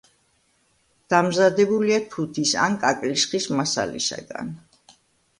[1.13, 4.49] დამზადებულია თუთის ან კაკლის ხის მასალისაგან.